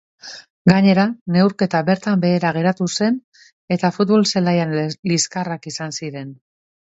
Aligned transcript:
Gainera, 0.69 1.03
neurketa 1.35 1.81
bertan 1.89 2.23
behera 2.23 2.53
geratu 2.55 2.87
zen 2.95 3.21
eta 3.77 3.93
futbol-zelaian 3.97 4.75
liskarrak 5.13 5.69
izan 5.73 5.97
ziren. 6.01 6.35